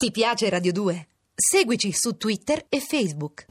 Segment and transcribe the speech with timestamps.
[0.00, 1.08] Ti piace Radio 2?
[1.34, 3.44] Seguici su Twitter e Facebook.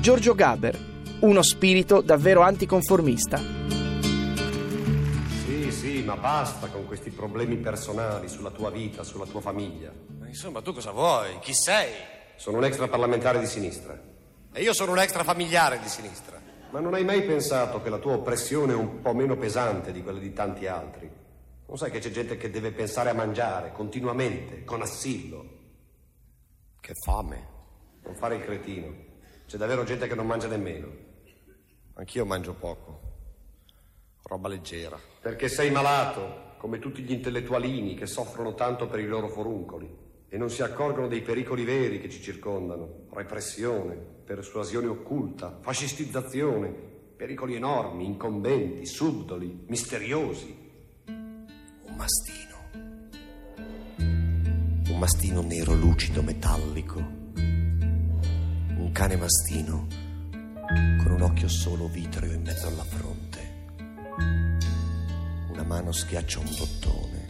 [0.00, 0.78] Giorgio Gaber,
[1.22, 3.38] uno spirito davvero anticonformista.
[5.44, 9.92] Sì, sì, ma basta con questi problemi personali sulla tua vita, sulla tua famiglia.
[10.20, 11.40] Ma insomma, tu cosa vuoi?
[11.40, 12.11] Chi sei?
[12.36, 13.98] Sono un extra parlamentare di sinistra.
[14.52, 16.40] E io sono un extra familiare di sinistra.
[16.70, 20.02] Ma non hai mai pensato che la tua oppressione è un po' meno pesante di
[20.02, 21.10] quella di tanti altri?
[21.66, 25.58] Non sai che c'è gente che deve pensare a mangiare continuamente, con assillo?
[26.80, 27.48] Che fame.
[28.02, 28.94] Non fare il cretino.
[29.46, 30.88] C'è davvero gente che non mangia nemmeno.
[31.94, 33.00] Anch'io mangio poco.
[34.22, 34.98] Roba leggera.
[35.20, 40.38] Perché sei malato, come tutti gli intellettualini che soffrono tanto per i loro foruncoli e
[40.38, 43.04] non si accorgono dei pericoli veri che ci circondano.
[43.12, 46.72] Repressione, persuasione occulta, fascistizzazione,
[47.14, 50.56] pericoli enormi, incombenti, subdoli, misteriosi.
[51.04, 52.56] Un mastino.
[53.98, 56.98] Un mastino nero lucido metallico.
[57.36, 59.86] Un cane mastino
[61.02, 63.66] con un occhio solo vitreo in mezzo alla fronte.
[65.50, 67.21] Una mano schiaccia un bottone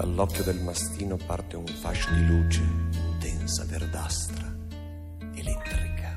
[0.00, 2.62] Dall'occhio del mastino parte un fascio di luce
[3.12, 4.50] intensa, verdastra,
[5.34, 6.16] elettrica.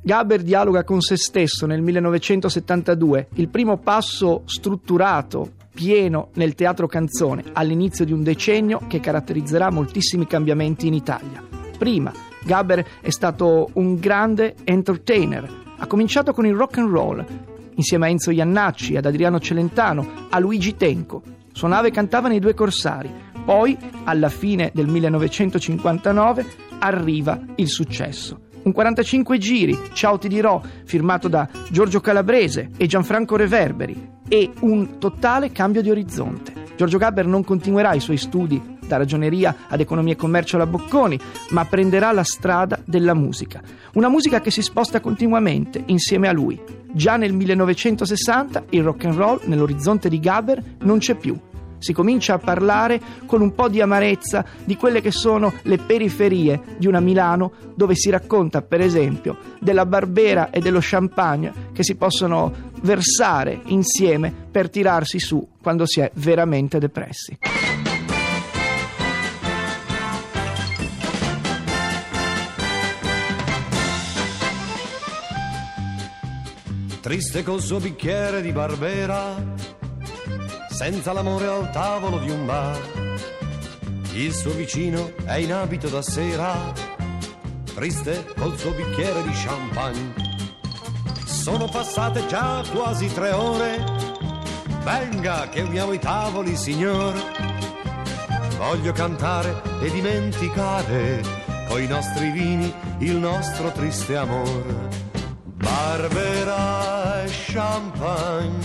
[0.00, 7.42] Gaber dialoga con se stesso nel 1972, il primo passo strutturato, pieno nel teatro canzone,
[7.54, 11.42] all'inizio di un decennio che caratterizzerà moltissimi cambiamenti in Italia.
[11.76, 12.12] Prima,
[12.44, 15.64] Gaber è stato un grande entertainer.
[15.78, 17.26] Ha cominciato con il rock and roll,
[17.74, 22.52] insieme a Enzo Iannacci, ad Adriano Celentano, a Luigi Tenco Suonava e cantava nei due
[22.52, 23.10] corsari.
[23.42, 26.44] Poi, alla fine del 1959,
[26.80, 28.40] arriva il successo.
[28.64, 34.98] Un 45 giri, Ciao ti dirò, firmato da Giorgio Calabrese e Gianfranco Reverberi, e un
[34.98, 36.52] totale cambio di orizzonte.
[36.76, 41.18] Giorgio Gabber non continuerà i suoi studi da ragioneria ad economia e commercio alla Bocconi,
[41.50, 43.60] ma prenderà la strada della musica.
[43.94, 46.60] Una musica che si sposta continuamente insieme a lui.
[46.92, 51.38] Già nel 1960 il rock and roll nell'orizzonte di Gaber non c'è più.
[51.78, 56.60] Si comincia a parlare con un po' di amarezza di quelle che sono le periferie
[56.78, 61.96] di una Milano dove si racconta, per esempio, della barbera e dello champagne che si
[61.96, 67.36] possono versare insieme per tirarsi su quando si è veramente depressi.
[77.06, 79.36] Triste col suo bicchiere di barbera,
[80.68, 82.80] senza l'amore al tavolo di un bar.
[84.14, 86.72] Il suo vicino è in abito da sera,
[87.76, 90.14] triste col suo bicchiere di champagne.
[91.24, 93.84] Sono passate già quasi tre ore,
[94.82, 97.14] venga che uniamo i tavoli, signor.
[98.58, 101.22] Voglio cantare e dimenticare
[101.68, 105.05] coi nostri vini il nostro triste amore.
[105.66, 108.60] Barbera e champagne,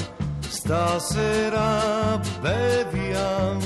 [0.48, 3.58] stasera beviam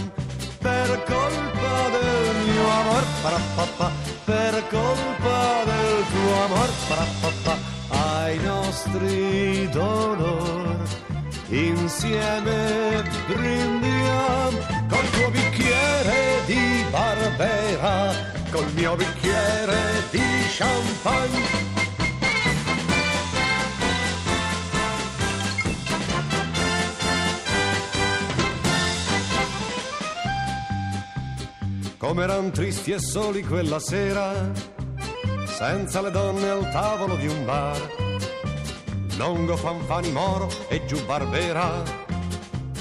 [0.61, 3.91] per colpa del mio amor, parapapà,
[4.23, 7.55] per colpa del tuo amor, parapapà,
[7.89, 10.77] ai nostri dolor.
[11.49, 14.53] Insieme brindiam
[14.87, 18.13] col tuo bicchiere di barbera,
[18.49, 19.81] col mio bicchiere
[20.11, 20.23] di
[20.57, 21.83] champagne
[31.97, 34.51] come eran tristi e soli quella sera,
[35.45, 37.93] senza le donne al tavolo di un bar.
[39.17, 41.81] Longo Fanfani Moro e giù Barbera,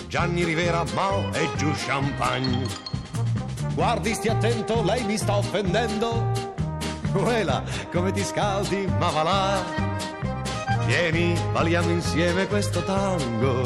[0.08, 2.66] Gianni Rivera Mao e giù Champagne.
[3.74, 6.52] Guardi, stia attento, lei mi sta offendendo.
[7.12, 7.62] Quella,
[7.92, 9.64] come ti scaldi, ma va là.
[10.86, 13.62] Vieni, balliamo insieme questo tango,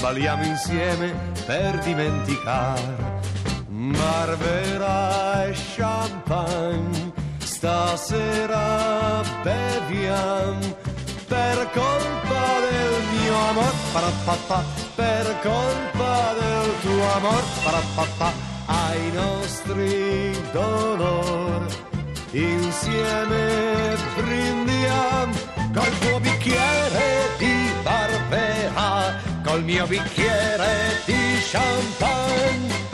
[0.00, 3.09] balliamo insieme per dimenticare
[3.80, 10.58] Barbera e champagne, stasera beviam.
[11.26, 14.62] Per colpa del mio amor, parapapà,
[14.94, 18.32] per colpa del tuo amor, parapapà,
[18.66, 21.66] ai nostri dolor.
[22.32, 25.32] Insieme brindiam
[25.72, 32.89] col tuo bicchiere di barbera, col mio bicchiere di champagne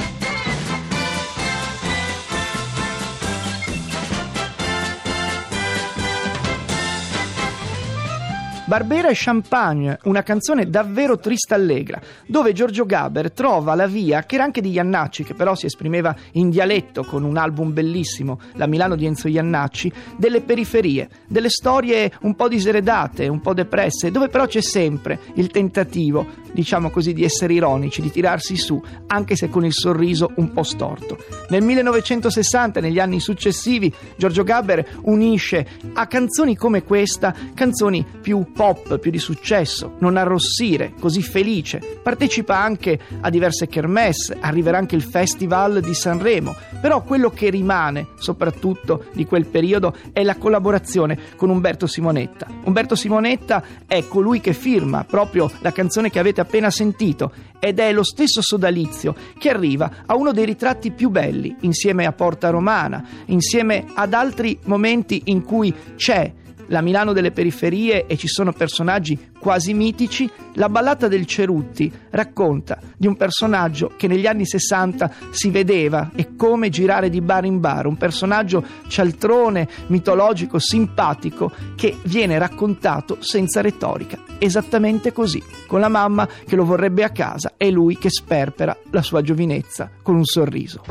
[8.67, 14.35] Barbera e Champagne, una canzone davvero triste allegra, dove Giorgio Gaber trova la via, che
[14.35, 18.67] era anche di Iannacci, che però si esprimeva in dialetto con un album bellissimo, La
[18.67, 24.27] Milano di Enzo Iannacci, delle periferie, delle storie un po' diseredate, un po' depresse, dove
[24.27, 29.49] però c'è sempre il tentativo, diciamo così, di essere ironici, di tirarsi su, anche se
[29.49, 31.19] con il sorriso un po' storto.
[31.51, 38.55] Nel 1960 e negli anni successivi Giorgio Gaber unisce a canzoni come questa canzoni più
[38.57, 42.01] pop, più di successo, non arrossire, così felice.
[42.03, 48.09] Partecipa anche a diverse kermesse, arriverà anche il Festival di Sanremo, però quello che rimane
[48.19, 52.47] soprattutto di quel periodo è la collaborazione con Umberto Simonetta.
[52.65, 57.93] Umberto Simonetta è colui che firma proprio la canzone che avete appena sentito ed è
[57.93, 63.05] lo stesso sodalizio che arriva a uno dei ritratti più belli insieme a Porta Romana,
[63.27, 66.33] insieme ad altri momenti in cui c'è
[66.69, 72.79] la Milano delle periferie e ci sono personaggi quasi mitici, la ballata del Cerutti racconta
[72.97, 77.61] di un personaggio che negli anni 60 si vedeva e come girare di bar in
[77.61, 85.89] bar, un personaggio cialtrone, mitologico, simpatico che viene raccontato senza retorica, esattamente così, con la
[85.89, 90.25] mamma che lo vorrebbe a casa e lui che sperpera la sua giovinezza con un
[90.25, 90.83] sorriso.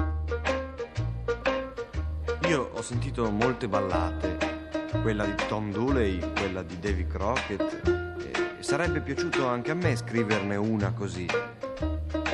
[2.47, 4.54] Io ho sentito molte ballate
[5.01, 7.87] quella di Tom Dooley, quella di Davy Crockett.
[8.17, 11.27] E sarebbe piaciuto anche a me scriverne una così.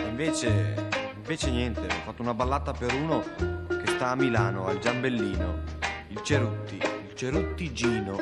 [0.07, 5.63] Invece, invece niente, ho fatto una ballata per uno che sta a Milano, al Giambellino,
[6.09, 8.19] il Cerutti, il Cerutti Gino.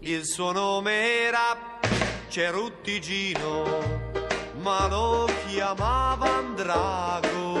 [0.00, 1.78] Il suo nome era
[2.28, 3.64] Cerutti Gino,
[4.60, 7.60] ma lo chiamavano Drago.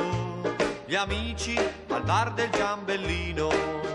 [0.86, 1.56] Gli amici
[1.88, 3.91] al bar del Giambellino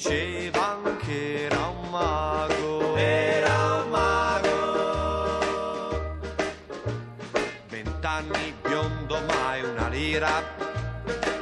[0.00, 2.96] dicevano che era un mago.
[2.96, 4.48] Era un mago.
[7.68, 10.42] Vent'anni biondo mai una lira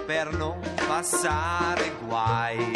[0.05, 0.59] per non
[0.89, 2.73] passare guai.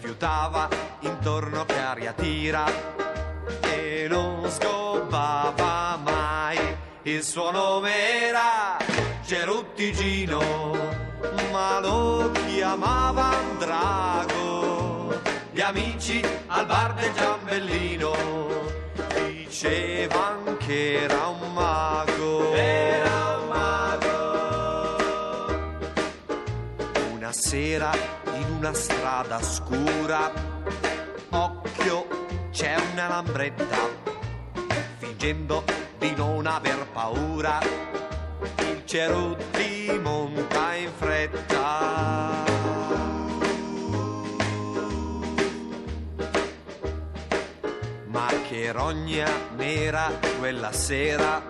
[0.00, 0.68] Fiutava
[1.00, 2.66] intorno che aria tira
[3.62, 6.58] e non scopava mai.
[7.04, 8.76] Il suo nome era
[9.24, 11.09] Cerutti Gino
[11.50, 15.20] ma lo chiamavan Drago.
[15.52, 18.12] Gli amici al bar del Giambellino
[19.14, 22.52] dicevan che era un mago.
[22.54, 24.08] Era un mago.
[27.12, 27.90] Una sera
[28.34, 30.32] in una strada scura,
[31.30, 32.06] occhio,
[32.50, 33.88] c'è una lambretta,
[34.98, 35.64] fingendo
[35.98, 37.58] di non aver paura
[38.58, 42.44] il Cerutti monta in fretta.
[48.06, 51.42] Ma che rogna nera quella sera,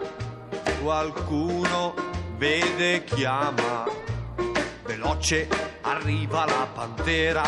[0.83, 1.95] qualcuno
[2.37, 3.85] vede chiama,
[4.85, 5.49] veloce
[5.83, 7.45] arriva la pantera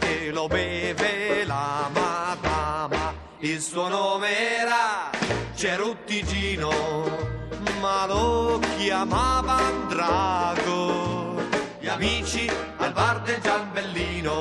[0.00, 3.14] e lo beve la madama.
[3.38, 5.10] Il suo nome era
[5.54, 7.39] Cerutti Gino
[7.80, 11.34] ma lo chiamavan Drago.
[11.80, 14.38] Gli amici al bar del Giambellino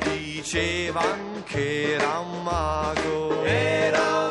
[0.00, 3.44] dicevan che era un mago.
[3.44, 4.21] Era un.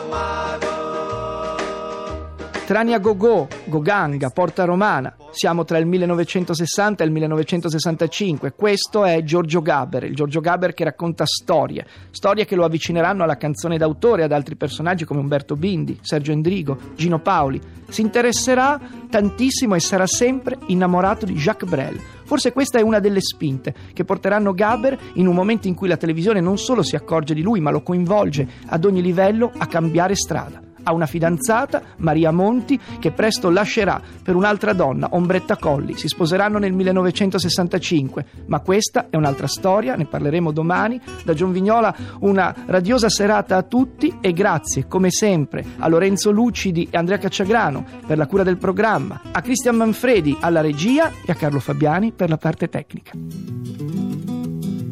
[2.71, 5.13] Trania Gogò, Goganga, Porta Romana.
[5.31, 8.53] Siamo tra il 1960 e il 1965.
[8.53, 13.35] Questo è Giorgio Gaber, il Giorgio Gaber che racconta storie, storie che lo avvicineranno alla
[13.35, 17.59] canzone d'autore, ad altri personaggi come Umberto Bindi, Sergio Endrigo, Gino Paoli.
[17.89, 21.99] Si interesserà tantissimo e sarà sempre innamorato di Jacques Brel.
[22.23, 25.97] Forse questa è una delle spinte che porteranno Gaber in un momento in cui la
[25.97, 30.15] televisione non solo si accorge di lui, ma lo coinvolge ad ogni livello a cambiare
[30.15, 35.97] strada ha una fidanzata, Maria Monti, che presto lascerà per un'altra donna, Ombretta Colli.
[35.97, 40.99] Si sposeranno nel 1965, ma questa è un'altra storia, ne parleremo domani.
[41.23, 46.87] Da Gion Vignola una radiosa serata a tutti e grazie, come sempre, a Lorenzo Lucidi
[46.89, 51.35] e Andrea Cacciagrano per la cura del programma, a Cristian Manfredi alla regia e a
[51.35, 53.11] Carlo Fabiani per la parte tecnica.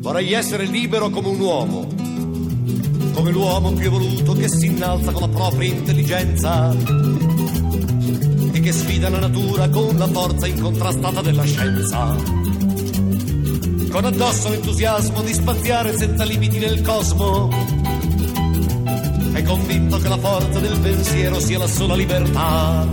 [0.01, 1.98] Vorrei essere libero come un uomo
[3.19, 6.73] come l'uomo più evoluto che si innalza con la propria intelligenza
[8.53, 12.15] e che sfida la natura con la forza incontrastata della scienza.
[13.89, 17.49] Con addosso l'entusiasmo di spaziare senza limiti nel cosmo.
[19.33, 22.87] È convinto che la forza del pensiero sia la sola libertà.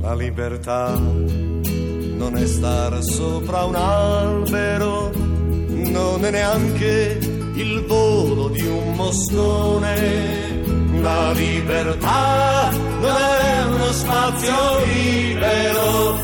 [0.00, 10.62] La libertà non è stare sopra un albero, non è neanche il volo un mostone.
[11.00, 16.18] La libertà non è uno spazio libero,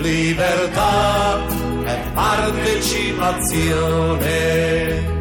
[0.00, 1.46] libertà
[1.84, 5.12] è partecipazione.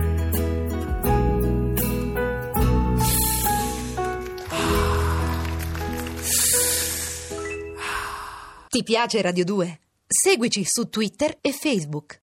[8.70, 9.80] Ti piace Radio 2?
[10.08, 12.12] Seguici su Twitter e Facebook.